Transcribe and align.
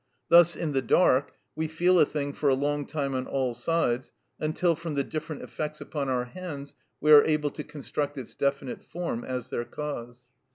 Thus 0.29 0.55
in 0.55 0.71
the 0.71 0.81
dark 0.81 1.33
we 1.55 1.67
feel 1.67 1.99
a 1.99 2.07
thing 2.07 2.33
for 2.33 2.49
a 2.49 2.55
long 2.55 2.87
time 2.87 3.13
on 3.13 3.27
all 3.27 3.53
sides 3.53 4.11
until 4.39 4.75
from 4.75 4.95
the 4.95 5.03
different 5.03 5.43
effects 5.43 5.79
upon 5.79 6.09
our 6.09 6.25
hands 6.25 6.73
we 6.99 7.11
are 7.11 7.23
able 7.23 7.51
to 7.51 7.63
construct 7.63 8.17
its 8.17 8.33
definite 8.33 8.81
form 8.83 9.23
as 9.23 9.49
their 9.49 9.63
cause. 9.63 10.23